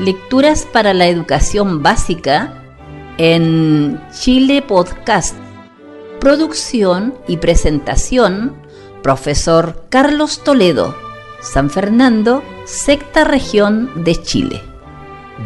Lecturas 0.00 0.68
para 0.70 0.92
la 0.92 1.06
educación 1.06 1.82
básica 1.82 2.62
en 3.16 3.98
Chile 4.12 4.60
Podcast. 4.60 5.34
Producción 6.20 7.14
y 7.26 7.38
presentación, 7.38 8.54
profesor 9.02 9.86
Carlos 9.88 10.44
Toledo, 10.44 10.94
San 11.40 11.70
Fernando, 11.70 12.42
sexta 12.66 13.24
región 13.24 14.04
de 14.04 14.22
Chile. 14.22 14.60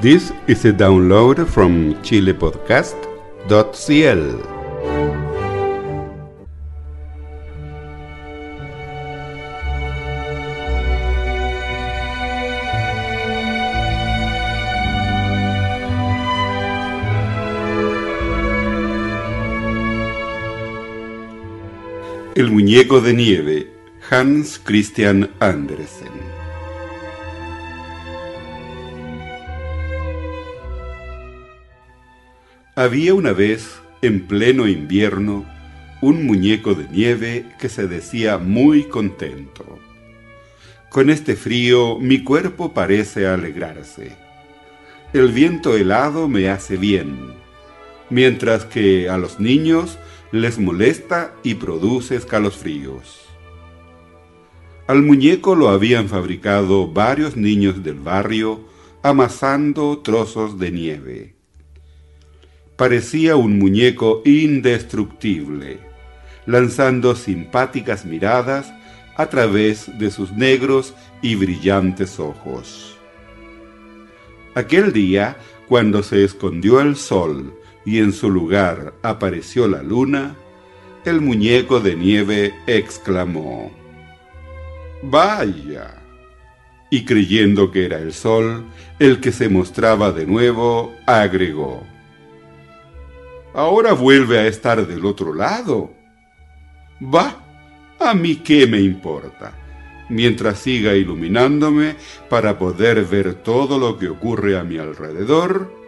This 0.03 0.33
is 0.49 0.65
a 0.65 0.73
download 0.73 1.47
from 1.47 1.95
chilepodcast.cl. 2.03 4.60
El 22.37 22.53
muñeco 22.53 23.01
de 23.01 23.13
nieve, 23.13 23.73
Hans 24.09 24.61
Christian 24.63 25.31
Andersen. 25.41 26.13
Había 32.77 33.15
una 33.15 33.33
vez, 33.33 33.81
en 34.01 34.29
pleno 34.29 34.69
invierno, 34.69 35.45
un 36.03 36.25
muñeco 36.25 36.75
de 36.75 36.89
nieve 36.89 37.47
que 37.59 37.69
se 37.69 37.89
decía 37.89 38.39
muy 38.39 38.85
contento. 38.85 39.81
Con 40.89 41.11
este 41.11 41.35
frío 41.35 41.99
mi 41.99 42.23
cuerpo 42.23 42.73
parece 42.73 43.27
alegrarse. 43.27 44.13
El 45.13 45.33
viento 45.33 45.77
helado 45.77 46.29
me 46.29 46.49
hace 46.49 46.77
bien, 46.77 47.35
mientras 48.09 48.65
que 48.67 49.09
a 49.09 49.19
los 49.19 49.41
niños 49.41 49.99
les 50.33 50.59
molesta 50.59 51.35
y 51.43 51.55
produce 51.55 52.17
escalofríos. 52.17 53.21
Al 54.87 55.03
muñeco 55.03 55.55
lo 55.55 55.69
habían 55.69 56.09
fabricado 56.09 56.89
varios 56.89 57.37
niños 57.37 57.83
del 57.83 58.01
barrio 58.01 58.61
amasando 59.03 59.99
trozos 59.99 60.59
de 60.59 60.71
nieve. 60.71 61.35
Parecía 62.77 63.37
un 63.37 63.59
muñeco 63.59 64.23
indestructible, 64.25 65.81
lanzando 66.47 67.15
simpáticas 67.15 68.05
miradas 68.05 68.73
a 69.17 69.27
través 69.27 69.99
de 69.99 70.11
sus 70.11 70.33
negros 70.33 70.95
y 71.23 71.35
brillantes 71.35 72.19
ojos. 72.19 72.97
Aquel 74.55 74.93
día, 74.93 75.37
cuando 75.69 76.03
se 76.03 76.25
escondió 76.25 76.81
el 76.81 76.97
sol 76.97 77.55
y 77.85 77.99
en 77.99 78.13
su 78.13 78.31
lugar 78.31 78.95
apareció 79.03 79.69
la 79.69 79.83
luna, 79.83 80.37
el 81.05 81.21
muñeco 81.21 81.81
de 81.81 81.97
nieve 81.97 82.55
exclamó, 82.67 83.71
¡Vaya! 85.03 85.97
Y 86.91 87.05
creyendo 87.05 87.71
que 87.71 87.87
era 87.87 87.99
el 87.99 88.13
sol, 88.13 88.65
el 88.99 89.21
que 89.21 89.33
se 89.33 89.49
mostraba 89.49 90.13
de 90.13 90.27
nuevo, 90.27 90.93
agregó, 91.07 91.87
Ahora 93.55 93.95
vuelve 93.95 94.39
a 94.39 94.47
estar 94.47 94.87
del 94.87 95.05
otro 95.05 95.35
lado. 95.35 95.93
Va, 97.03 97.37
a 97.99 98.15
mí 98.15 98.37
qué 98.37 98.67
me 98.67 98.81
importa, 98.81 99.53
mientras 100.09 100.61
siga 100.61 100.95
iluminándome 100.95 101.97
para 102.29 102.59
poder 102.59 103.05
ver 103.05 103.35
todo 103.35 103.79
lo 103.79 103.99
que 103.99 104.09
ocurre 104.09 104.57
a 104.57 104.63
mi 104.63 104.79
alrededor 104.79 105.80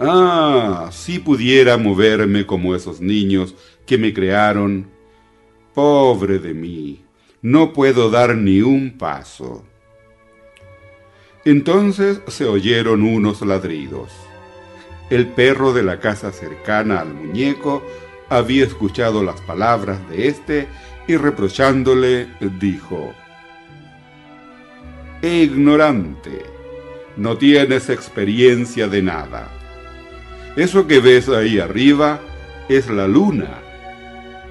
Ah, 0.00 0.88
si 0.90 1.20
pudiera 1.20 1.76
moverme 1.76 2.46
como 2.46 2.74
esos 2.74 3.00
niños 3.00 3.54
que 3.86 3.96
me 3.96 4.12
crearon. 4.12 4.90
Pobre 5.72 6.38
de 6.38 6.54
mí, 6.54 7.04
no 7.42 7.72
puedo 7.72 8.10
dar 8.10 8.36
ni 8.36 8.60
un 8.62 8.96
paso. 8.98 9.64
Entonces 11.44 12.20
se 12.28 12.46
oyeron 12.46 13.02
unos 13.02 13.42
ladridos. 13.42 14.12
El 15.10 15.28
perro 15.28 15.72
de 15.72 15.82
la 15.82 16.00
casa 16.00 16.32
cercana 16.32 17.00
al 17.00 17.12
muñeco 17.12 17.82
había 18.28 18.64
escuchado 18.64 19.22
las 19.22 19.40
palabras 19.42 19.98
de 20.08 20.28
éste 20.28 20.66
y 21.06 21.16
reprochándole 21.16 22.28
dijo, 22.60 23.12
Ignorante, 25.22 26.44
no 27.16 27.36
tienes 27.36 27.90
experiencia 27.90 28.88
de 28.88 29.02
nada 29.02 29.63
eso 30.56 30.86
que 30.86 31.00
ves 31.00 31.28
ahí 31.28 31.58
arriba 31.58 32.20
es 32.68 32.88
la 32.88 33.08
luna. 33.08 33.60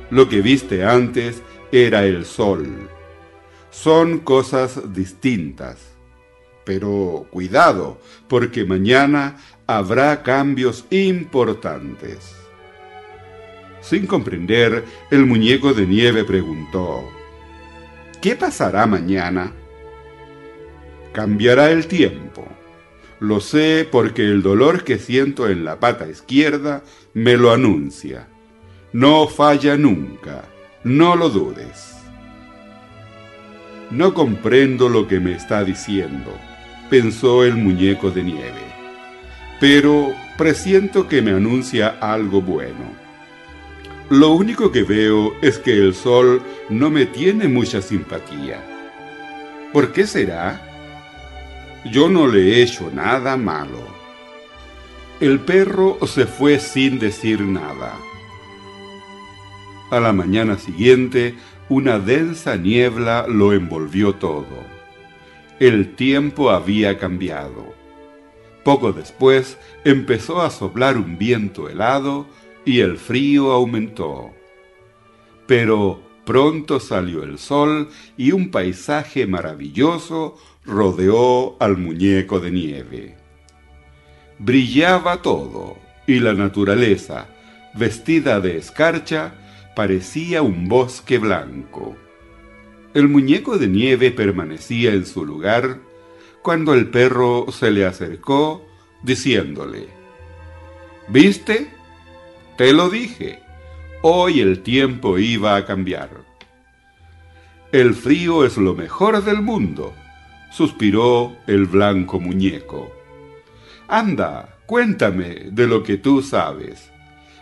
Lo 0.10 0.28
que 0.28 0.42
viste 0.42 0.84
antes 0.84 1.42
era 1.72 2.06
el 2.06 2.26
sol. 2.26 2.90
Son 3.72 4.20
cosas 4.20 4.94
distintas. 4.94 5.78
Pero 6.66 7.26
cuidado, 7.32 8.00
porque 8.28 8.66
mañana 8.66 9.38
habrá 9.66 10.24
cambios 10.24 10.86
importantes. 10.90 12.36
Sin 13.82 14.08
comprender, 14.08 14.84
el 15.10 15.26
muñeco 15.26 15.74
de 15.74 15.86
nieve 15.86 16.24
preguntó, 16.24 17.10
¿qué 18.22 18.36
pasará 18.36 18.86
mañana? 18.86 19.52
Cambiará 21.12 21.70
el 21.72 21.88
tiempo. 21.88 22.48
Lo 23.24 23.40
sé 23.40 23.88
porque 23.90 24.24
el 24.24 24.42
dolor 24.42 24.84
que 24.84 25.00
siento 25.00 25.48
en 25.48 25.64
la 25.64 25.80
pata 25.80 26.10
izquierda 26.10 26.84
me 27.14 27.38
lo 27.38 27.54
anuncia. 27.54 28.28
No 28.92 29.30
falla 29.30 29.78
nunca, 29.78 30.44
no 30.84 31.16
lo 31.16 31.30
dudes. 31.30 31.96
No 33.92 34.14
comprendo 34.14 34.90
lo 34.90 35.08
que 35.08 35.22
me 35.22 35.32
está 35.32 35.64
diciendo, 35.64 36.38
pensó 36.90 37.46
el 37.46 37.56
muñeco 37.56 38.12
de 38.12 38.24
nieve, 38.24 38.66
pero 39.62 40.14
presiento 40.38 41.08
que 41.08 41.22
me 41.22 41.32
anuncia 41.32 41.96
algo 42.02 42.42
bueno. 42.42 42.92
Lo 44.10 44.32
único 44.32 44.70
que 44.70 44.84
veo 44.84 45.32
es 45.42 45.60
que 45.60 45.72
el 45.72 45.96
sol 45.96 46.42
no 46.70 46.90
me 46.90 47.06
tiene 47.06 47.48
mucha 47.48 47.82
simpatía. 47.82 48.62
¿Por 49.72 49.94
qué 49.94 50.08
será? 50.08 50.73
Yo 51.92 52.10
no 52.10 52.28
le 52.28 52.40
he 52.40 52.64
hecho 52.64 52.90
nada 52.92 53.36
malo. 53.36 53.86
El 55.20 55.40
perro 55.40 55.98
se 56.08 56.26
fue 56.26 56.60
sin 56.60 56.98
decir 56.98 57.42
nada. 57.42 57.94
A 59.92 60.00
la 60.00 60.14
mañana 60.14 60.58
siguiente, 60.58 61.36
una 61.68 62.00
densa 62.00 62.56
niebla 62.56 63.26
lo 63.28 63.52
envolvió 63.52 64.16
todo. 64.16 64.64
El 65.60 65.96
tiempo 65.96 66.52
había 66.52 66.98
cambiado. 66.98 67.74
Poco 68.64 68.94
después 68.94 69.58
empezó 69.84 70.42
a 70.42 70.50
soplar 70.50 70.98
un 70.98 71.18
viento 71.18 71.68
helado 71.68 72.28
y 72.64 72.80
el 72.80 72.98
frío 72.98 73.52
aumentó. 73.52 74.32
Pero 75.48 76.02
pronto 76.26 76.80
salió 76.80 77.24
el 77.24 77.38
sol 77.38 77.90
y 78.18 78.32
un 78.32 78.52
paisaje 78.52 79.28
maravilloso 79.28 80.38
rodeó 80.66 81.58
al 81.60 81.78
muñeco 81.78 82.40
de 82.40 82.52
nieve. 82.52 83.16
Brillaba 84.40 85.22
todo 85.22 85.78
y 86.08 86.20
la 86.20 86.34
naturaleza, 86.34 87.28
vestida 87.74 88.40
de 88.40 88.58
escarcha, 88.58 89.36
parecía 89.76 90.42
un 90.42 90.68
bosque 90.68 91.18
blanco. 91.18 91.96
El 92.94 93.10
muñeco 93.10 93.58
de 93.58 93.68
nieve 93.68 94.12
permanecía 94.12 94.94
en 94.94 95.06
su 95.06 95.26
lugar 95.26 95.80
cuando 96.42 96.74
el 96.74 96.90
perro 96.90 97.48
se 97.52 97.72
le 97.72 97.86
acercó 97.86 98.66
diciéndole, 99.02 99.88
¿Viste? 101.08 101.70
Te 102.58 102.72
lo 102.72 102.90
dije, 102.90 103.43
hoy 104.04 104.42
el 104.42 104.62
tiempo 104.62 105.18
iba 105.18 105.56
a 105.56 105.66
cambiar. 105.66 106.10
El 107.72 107.96
frío 107.96 108.46
es 108.46 108.58
lo 108.58 108.76
mejor 108.76 109.24
del 109.24 109.42
mundo, 109.42 109.94
suspiró 110.52 111.36
el 111.48 111.66
blanco 111.66 112.20
muñeco. 112.20 112.92
Anda, 113.88 114.58
cuéntame 114.66 115.48
de 115.52 115.68
lo 115.68 115.82
que 115.82 115.98
tú 115.98 116.22
sabes. 116.22 116.92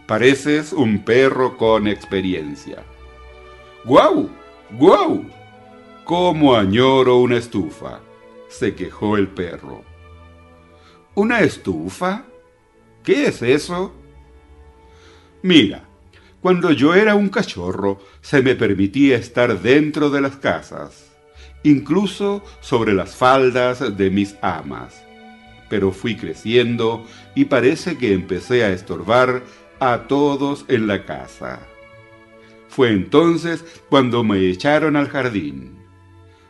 Pareces 0.06 0.72
un 0.72 1.04
perro 1.04 1.58
con 1.58 1.88
experiencia. 1.88 2.84
¡Guau! 3.84 4.30
¡Guau! 4.78 5.26
¿Cómo 6.06 6.56
añoro 6.56 7.18
una 7.18 7.38
estufa? 7.38 8.00
se 8.52 8.76
quejó 8.76 9.18
el 9.18 9.30
perro. 9.30 9.84
¿Una 11.16 11.40
estufa? 11.40 12.26
¿Qué 13.04 13.28
es 13.28 13.42
eso? 13.42 13.94
Mira, 15.42 15.84
cuando 16.42 16.72
yo 16.72 16.96
era 16.96 17.16
un 17.16 17.30
cachorro 17.30 18.00
se 18.22 18.42
me 18.42 18.56
permitía 18.56 19.18
estar 19.18 19.62
dentro 19.62 20.10
de 20.10 20.22
las 20.22 20.36
casas 20.38 21.12
incluso 21.64 22.44
sobre 22.60 22.94
las 22.94 23.16
faldas 23.16 23.98
de 23.98 24.10
mis 24.10 24.36
amas. 24.42 25.06
pero 25.70 25.94
fui 25.94 26.18
creciendo 26.18 27.06
y 27.34 27.46
parece 27.46 27.98
que 27.98 28.12
empecé 28.12 28.66
a 28.66 28.74
estorbar 28.74 29.42
a 29.80 30.00
todos 30.10 30.66
en 30.68 30.86
la 30.86 31.06
casa. 31.06 31.62
Fue 32.68 32.90
entonces 32.90 33.64
cuando 33.90 34.22
me 34.22 34.50
echaron 34.50 34.98
al 34.98 35.08
jardín. 35.08 35.78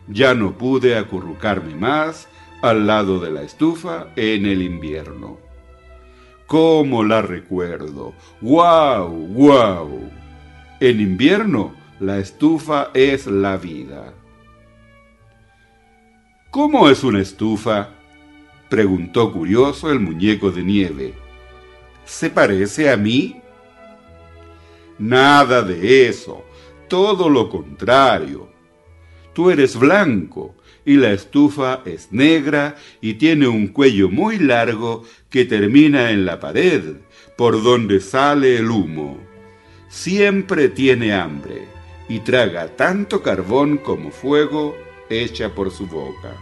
Ya 0.08 0.34
no 0.34 0.58
pude 0.58 0.98
acurrucarme 0.98 1.76
más 1.76 2.28
al 2.64 2.88
lado 2.88 3.20
de 3.20 3.30
la 3.30 3.44
estufa 3.44 4.08
en 4.16 4.48
el 4.48 4.64
invierno. 4.64 5.38
¿Cómo 6.52 7.06
la 7.06 7.22
recuerdo? 7.22 8.14
¡Guau! 8.42 9.10
¡Guau! 9.28 10.12
En 10.82 11.00
invierno 11.00 11.74
la 12.02 12.20
estufa 12.20 12.90
es 12.94 13.26
la 13.26 13.56
vida. 13.56 14.14
¿Cómo 16.50 16.90
es 16.90 17.06
una 17.06 17.22
estufa? 17.22 17.92
preguntó 18.68 19.32
curioso 19.32 19.90
el 19.92 20.02
muñeco 20.02 20.52
de 20.52 20.64
nieve. 20.64 21.14
¿Se 22.04 22.30
parece 22.30 22.90
a 22.90 22.98
mí? 22.98 23.42
Nada 25.00 25.62
de 25.62 26.10
eso, 26.10 26.44
todo 26.90 27.30
lo 27.30 27.50
contrario. 27.50 28.51
Tú 29.34 29.50
eres 29.50 29.78
blanco 29.78 30.56
y 30.86 30.96
la 30.96 31.12
estufa 31.12 31.82
es 31.86 32.12
negra 32.12 32.76
y 33.00 33.14
tiene 33.16 33.48
un 33.48 33.68
cuello 33.68 34.10
muy 34.10 34.40
largo 34.40 35.04
que 35.30 35.46
termina 35.46 36.12
en 36.12 36.26
la 36.26 36.40
pared, 36.40 36.96
por 37.38 37.64
donde 37.64 38.00
sale 38.00 38.58
el 38.58 38.70
humo. 38.70 39.18
Siempre 39.90 40.70
tiene 40.70 41.14
hambre 41.14 41.68
y 42.10 42.20
traga 42.20 42.68
tanto 42.76 43.22
carbón 43.22 43.78
como 43.78 44.12
fuego 44.12 44.76
echa 45.10 45.50
por 45.50 45.72
su 45.72 45.88
boca. 45.88 46.36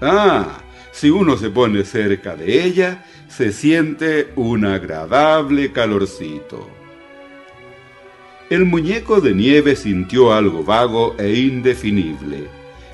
Ah, 0.00 0.58
si 0.92 1.10
uno 1.10 1.36
se 1.36 1.50
pone 1.50 1.84
cerca 1.84 2.36
de 2.36 2.64
ella, 2.64 3.04
se 3.28 3.52
siente 3.52 4.32
un 4.36 4.64
agradable 4.64 5.72
calorcito. 5.72 6.81
El 8.52 8.66
muñeco 8.66 9.22
de 9.22 9.32
nieve 9.32 9.76
sintió 9.76 10.34
algo 10.34 10.62
vago 10.62 11.16
e 11.18 11.38
indefinible, 11.38 12.48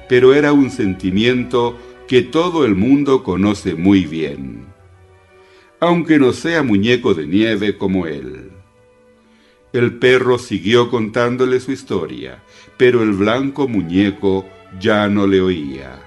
pero 0.09 0.33
era 0.33 0.53
un 0.53 0.71
sentimiento 0.71 1.77
que 2.07 2.23
todo 2.23 2.65
el 2.65 2.77
mundo 2.77 3.25
conoce 3.25 3.75
muy 3.75 4.05
bien, 4.05 4.67
aunque 5.81 6.21
no 6.21 6.33
sea 6.33 6.63
muñeco 6.63 7.13
de 7.13 7.27
nieve 7.27 7.77
como 7.77 8.07
él. 8.07 8.53
El 9.73 9.95
perro 9.99 10.39
siguió 10.39 10.91
contándole 10.91 11.59
su 11.59 11.73
historia, 11.73 12.41
pero 12.77 13.03
el 13.03 13.11
blanco 13.11 13.67
muñeco 13.67 14.47
ya 14.79 15.09
no 15.09 15.27
le 15.27 15.41
oía. 15.41 16.01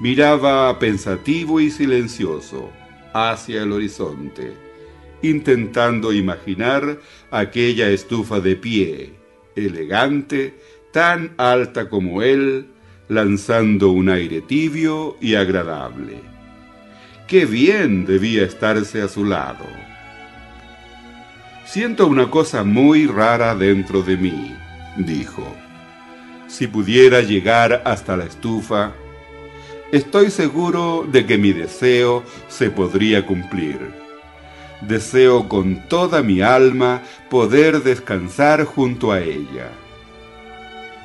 Miraba 0.00 0.78
pensativo 0.78 1.60
y 1.60 1.70
silencioso 1.70 2.70
hacia 3.14 3.62
el 3.62 3.72
horizonte, 3.72 4.65
intentando 5.28 6.12
imaginar 6.12 6.98
aquella 7.30 7.90
estufa 7.90 8.40
de 8.40 8.56
pie, 8.56 9.12
elegante, 9.54 10.54
tan 10.92 11.34
alta 11.36 11.88
como 11.88 12.22
él, 12.22 12.66
lanzando 13.08 13.90
un 13.90 14.08
aire 14.08 14.40
tibio 14.40 15.16
y 15.20 15.34
agradable. 15.34 16.20
Qué 17.26 17.44
bien 17.44 18.06
debía 18.06 18.44
estarse 18.44 19.02
a 19.02 19.08
su 19.08 19.24
lado. 19.24 19.66
Siento 21.64 22.06
una 22.06 22.30
cosa 22.30 22.62
muy 22.62 23.06
rara 23.06 23.54
dentro 23.54 24.02
de 24.02 24.16
mí, 24.16 24.54
dijo. 24.96 25.44
Si 26.46 26.68
pudiera 26.68 27.22
llegar 27.22 27.82
hasta 27.84 28.16
la 28.16 28.24
estufa, 28.24 28.92
estoy 29.90 30.30
seguro 30.30 31.04
de 31.10 31.26
que 31.26 31.38
mi 31.38 31.52
deseo 31.52 32.22
se 32.48 32.70
podría 32.70 33.26
cumplir. 33.26 34.05
Deseo 34.82 35.48
con 35.48 35.88
toda 35.88 36.22
mi 36.22 36.42
alma 36.42 37.02
poder 37.30 37.82
descansar 37.82 38.64
junto 38.64 39.12
a 39.12 39.20
ella. 39.20 39.70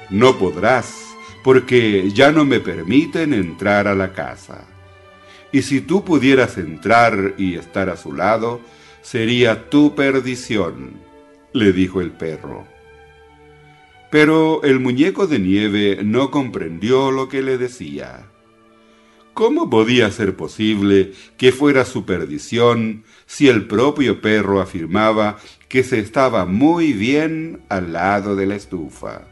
No 0.10 0.38
podrás, 0.38 1.16
porque 1.44 2.12
ya 2.12 2.32
no 2.32 2.44
me 2.44 2.60
permiten 2.60 3.34
entrar 3.34 3.88
a 3.88 3.96
la 3.96 4.14
casa. 4.14 4.66
Y 5.52 5.62
si 5.62 5.82
tú 5.82 6.04
pudieras 6.04 6.58
entrar 6.58 7.34
y 7.38 7.56
estar 7.56 7.90
a 7.90 7.98
su 7.98 8.14
lado, 8.14 8.62
sería 9.02 9.70
tu 9.70 9.96
perdición, 9.96 10.94
le 11.54 11.72
dijo 11.74 12.02
el 12.02 12.12
perro. 12.12 12.66
Pero 14.10 14.64
el 14.64 14.80
muñeco 14.80 15.28
de 15.28 15.40
nieve 15.40 16.00
no 16.04 16.32
comprendió 16.32 17.12
lo 17.12 17.30
que 17.30 17.42
le 17.42 17.58
decía. 17.58 18.26
¿Cómo 19.42 19.72
podía 19.72 20.12
ser 20.12 20.36
posible 20.36 21.14
que 21.36 21.52
fuera 21.52 21.84
su 21.84 22.06
perdición 22.06 23.04
si 23.26 23.48
el 23.48 23.66
propio 23.66 24.22
perro 24.22 24.62
afirmaba 24.62 25.40
que 25.68 25.84
se 25.84 25.98
estaba 25.98 26.46
muy 26.46 26.94
bien 26.94 27.62
al 27.68 27.92
lado 27.92 28.36
de 28.36 28.46
la 28.46 28.54
estufa? 28.54 29.24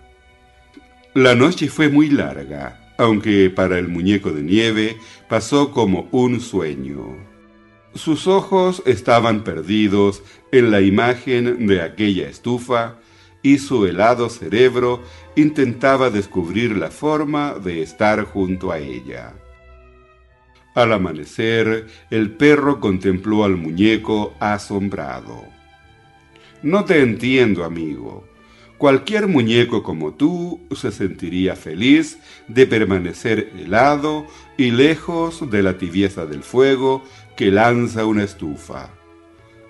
La 1.14 1.36
noche 1.36 1.68
fue 1.68 1.90
muy 1.90 2.10
larga, 2.10 2.96
aunque 2.98 3.52
para 3.52 3.78
el 3.78 3.88
muñeco 3.88 4.32
de 4.32 4.42
nieve 4.42 4.98
pasó 5.30 5.70
como 5.70 6.10
un 6.10 6.42
sueño. 6.42 7.16
Sus 7.94 8.26
ojos 8.26 8.82
estaban 8.88 9.44
perdidos 9.44 10.24
en 10.52 10.72
la 10.72 10.82
imagen 10.82 11.68
de 11.68 11.84
aquella 11.84 12.28
estufa 12.28 12.98
y 13.44 13.60
su 13.60 13.86
helado 13.86 14.30
cerebro 14.30 15.04
intentaba 15.36 16.10
descubrir 16.10 16.76
la 16.76 16.90
forma 16.90 17.54
de 17.64 17.84
estar 17.84 18.24
junto 18.24 18.72
a 18.72 18.80
ella. 18.80 19.36
Al 20.76 20.94
amanecer, 20.94 21.88
el 22.10 22.32
perro 22.32 22.80
contempló 22.80 23.44
al 23.44 23.58
muñeco 23.58 24.34
asombrado. 24.40 25.44
No 26.62 26.86
te 26.86 27.02
entiendo, 27.02 27.64
amigo. 27.64 28.28
Cualquier 28.78 29.28
muñeco 29.28 29.84
como 29.84 30.14
tú 30.14 30.62
se 30.74 30.94
sentiría 30.94 31.58
feliz 31.58 32.18
de 32.48 32.66
permanecer 32.66 33.52
helado 33.58 34.26
y 34.58 34.72
lejos 34.72 35.50
de 35.50 35.64
la 35.64 35.78
tibieza 35.78 36.26
del 36.26 36.44
fuego 36.44 37.04
que 37.36 37.52
lanza 37.52 38.06
una 38.06 38.24
estufa. 38.24 38.90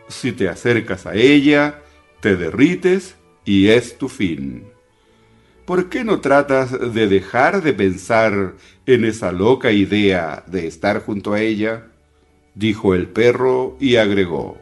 Si 0.09 0.31
te 0.31 0.47
acercas 0.47 1.07
a 1.07 1.15
ella, 1.15 1.81
te 2.19 2.35
derrites 2.35 3.15
y 3.45 3.69
es 3.69 3.97
tu 3.97 4.09
fin. 4.09 4.68
¿Por 5.69 5.87
qué 5.87 6.03
no 6.03 6.19
tratas 6.19 6.71
de 6.95 7.07
dejar 7.07 7.61
de 7.61 7.73
pensar 7.73 8.55
en 8.87 9.05
esa 9.05 9.31
loca 9.31 9.71
idea 9.71 10.43
de 10.47 10.65
estar 10.65 11.03
junto 11.03 11.33
a 11.33 11.41
ella? 11.41 11.85
dijo 12.55 12.95
el 12.95 13.07
perro 13.07 13.77
y 13.79 13.97
agregó. 13.97 14.57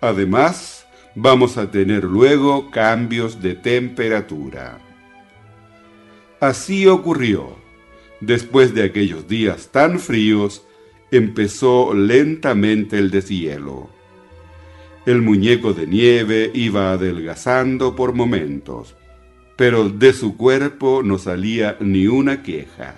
Además, 0.00 0.86
vamos 1.16 1.56
a 1.56 1.72
tener 1.72 2.04
luego 2.04 2.70
cambios 2.70 3.42
de 3.42 3.56
temperatura. 3.56 4.78
Así 6.38 6.86
ocurrió. 6.86 7.56
Después 8.20 8.74
de 8.74 8.84
aquellos 8.84 9.26
días 9.26 9.70
tan 9.72 9.98
fríos, 9.98 10.64
empezó 11.10 11.94
lentamente 11.94 12.96
el 12.96 13.10
deshielo. 13.10 13.90
El 15.04 15.20
muñeco 15.20 15.72
de 15.72 15.88
nieve 15.88 16.52
iba 16.54 16.92
adelgazando 16.92 17.96
por 17.96 18.12
momentos, 18.14 18.94
pero 19.56 19.88
de 19.88 20.12
su 20.12 20.36
cuerpo 20.36 21.02
no 21.02 21.18
salía 21.18 21.76
ni 21.80 22.06
una 22.06 22.42
queja. 22.42 22.94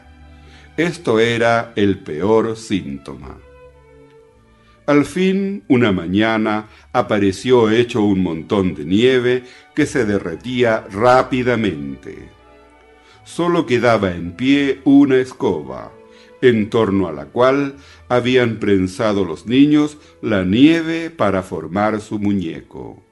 Esto 0.77 1.19
era 1.19 1.73
el 1.77 1.99
peor 1.99 2.57
síntoma. 2.57 3.39
Al 4.87 5.05
fin, 5.05 5.65
una 5.69 5.93
mañana, 5.93 6.69
apareció 6.93 7.71
hecho 7.71 8.03
un 8.03 8.23
montón 8.23 8.75
de 8.75 8.85
nieve 8.85 9.43
que 9.75 9.87
se 9.87 10.07
derretía 10.07 10.87
rápidamente. 10.91 12.31
Solo 13.25 13.67
quedaba 13.67 14.13
en 14.13 14.33
pie 14.33 14.81
una 14.85 15.17
escoba, 15.17 15.93
en 16.41 16.71
torno 16.71 17.07
a 17.07 17.13
la 17.13 17.27
cual 17.27 17.75
habían 18.09 18.57
prensado 18.57 19.25
los 19.27 19.47
niños 19.47 19.99
la 20.23 20.45
nieve 20.45 21.11
para 21.11 21.43
formar 21.43 22.01
su 22.01 22.19
muñeco. 22.19 23.08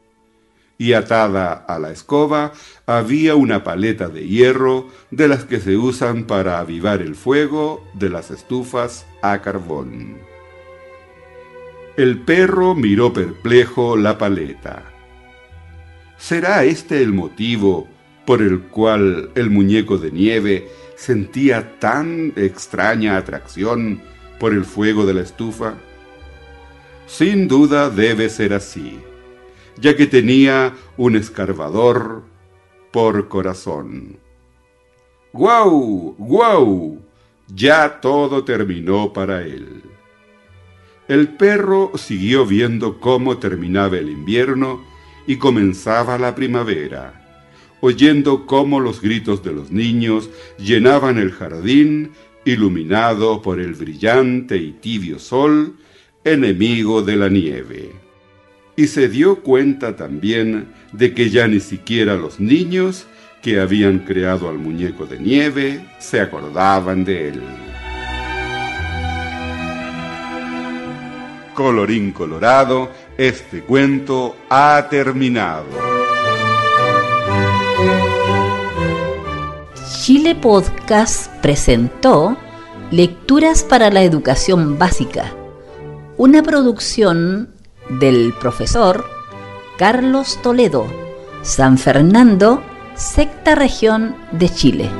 Y 0.78 0.92
atada 0.92 1.52
a 1.52 1.78
la 1.78 1.90
escoba 1.90 2.52
había 2.85 3.35
una 3.35 3.64
paleta 3.64 4.09
de 4.09 4.26
hierro 4.26 4.88
de 5.11 5.28
las 5.28 5.45
que 5.45 5.59
se 5.61 5.76
usan 5.76 6.25
para 6.25 6.59
avivar 6.59 7.00
el 7.00 7.14
fuego 7.14 7.83
de 7.95 8.11
las 8.11 8.30
estufas 8.30 9.06
a 9.23 9.40
carbón. 9.40 10.18
El 11.97 12.21
perro 12.21 12.75
miró 12.75 13.14
perplejo 13.14 13.97
la 13.97 14.18
paleta. 14.18 14.85
¿Será 16.18 16.64
este 16.64 17.02
el 17.02 17.14
motivo 17.14 17.88
por 18.26 18.42
el 18.42 18.61
cual 18.61 19.30
el 19.35 19.49
muñeco 19.49 19.97
de 19.97 20.11
nieve 20.11 20.68
sentía 20.97 21.78
tan 21.78 22.35
extraña 22.37 23.16
atracción 23.16 24.02
por 24.38 24.52
el 24.52 24.66
fuego 24.66 25.06
de 25.06 25.14
la 25.14 25.23
estufa? 25.23 25.75
Sin 27.06 27.49
duda 27.49 27.88
debe 27.88 28.28
ser 28.28 28.52
así, 28.52 28.99
ya 29.78 29.97
que 29.97 30.06
tenía 30.06 30.75
un 30.97 31.16
escarbador 31.16 32.23
por 32.92 33.28
corazón. 33.28 34.18
¡Guau! 35.33 36.14
¡Guau! 36.18 37.02
Ya 37.54 38.00
todo 38.00 38.45
terminó 38.45 39.12
para 39.12 39.42
él. 39.42 39.83
El 41.09 41.28
perro 41.28 41.92
siguió 41.95 42.47
viendo 42.47 42.99
cómo 43.00 43.38
terminaba 43.38 43.99
el 43.99 44.11
invierno 44.11 44.85
y 45.26 45.37
comenzaba 45.37 46.18
la 46.18 46.35
primavera 46.35 47.23
oyendo 47.80 48.47
cómo 48.47 48.80
los 48.80 49.00
gritos 49.00 49.42
de 49.42 49.52
los 49.52 49.71
niños 49.71 50.30
llenaban 50.59 51.18
el 51.18 51.33
jardín 51.33 52.11
iluminado 52.45 53.42
por 53.42 53.61
el 53.61 53.75
brillante 53.75 54.56
y 54.56 54.73
tibio 54.73 55.18
sol, 55.18 55.76
enemigo 56.25 57.02
de 57.02 57.16
la 57.16 57.28
nieve. 57.28 58.05
Y 58.76 58.88
se 58.88 59.09
dio 59.09 59.42
cuenta 59.42 59.97
también 59.97 60.66
de 60.92 61.14
que 61.14 61.30
ya 61.30 61.49
ni 61.49 61.61
siquiera 61.61 62.14
los 62.14 62.38
niños 62.38 63.06
que 63.42 63.59
habían 63.59 64.00
creado 64.00 64.49
al 64.49 64.59
muñeco 64.59 65.06
de 65.06 65.18
nieve 65.18 65.87
se 65.99 66.21
acordaban 66.21 67.04
de 67.04 67.28
él. 67.28 67.42
Colorín 71.54 72.12
colorado, 72.12 72.90
este 73.16 73.62
cuento 73.62 74.37
ha 74.50 74.87
terminado. 74.90 75.64
Chile 80.02 80.35
Podcast 80.35 81.33
presentó 81.40 82.37
Lecturas 82.90 83.64
para 83.64 83.90
la 83.90 84.02
Educación 84.02 84.78
Básica, 84.78 85.33
una 86.16 86.42
producción 86.42 87.55
del 87.88 88.34
profesor 88.40 89.04
Carlos 89.78 90.40
Toledo, 90.42 90.86
San 91.42 91.78
Fernando, 91.78 92.62
sexta 92.94 93.54
región 93.54 94.16
de 94.32 94.48
Chile. 94.48 94.90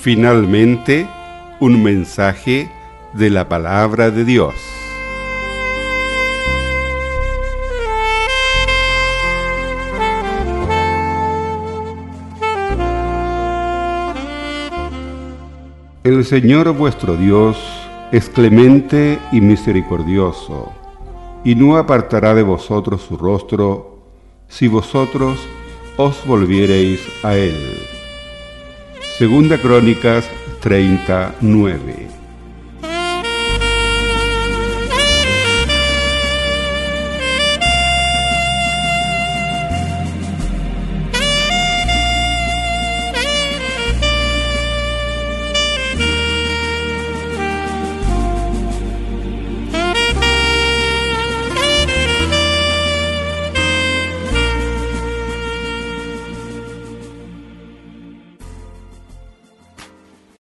Finalmente, 0.00 1.06
un 1.60 1.80
mensaje 1.80 2.68
de 3.12 3.30
la 3.30 3.48
palabra 3.48 4.10
de 4.10 4.24
Dios. 4.24 4.71
El 16.04 16.24
Señor 16.24 16.72
vuestro 16.72 17.16
Dios 17.16 17.56
es 18.10 18.28
clemente 18.28 19.20
y 19.30 19.40
misericordioso, 19.40 20.72
y 21.44 21.54
no 21.54 21.76
apartará 21.76 22.34
de 22.34 22.42
vosotros 22.42 23.02
su 23.02 23.16
rostro 23.16 24.02
si 24.48 24.66
vosotros 24.66 25.38
os 25.96 26.26
volviereis 26.26 27.00
a 27.22 27.36
Él. 27.36 27.54
Segunda 29.16 29.58
Crónicas 29.58 30.28
39. 30.60 32.21